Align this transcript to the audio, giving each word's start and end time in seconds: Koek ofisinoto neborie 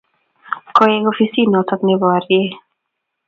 Koek 0.79 1.03
ofisinoto 1.11 1.75
neborie 1.85 2.47